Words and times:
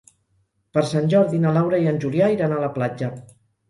Per 0.77 0.83
Sant 0.93 1.13
Jordi 1.15 1.43
na 1.45 1.53
Laura 1.59 1.83
i 1.87 1.93
en 1.95 2.03
Julià 2.07 2.35
iran 2.41 2.61
a 2.61 2.63
la 2.67 2.75
platja. 2.83 3.17